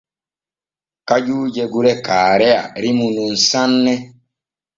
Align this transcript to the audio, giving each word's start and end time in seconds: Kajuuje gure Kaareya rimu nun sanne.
Kajuuje 1.07 1.63
gure 1.73 1.93
Kaareya 2.05 2.61
rimu 2.81 3.07
nun 3.15 3.33
sanne. 3.47 3.93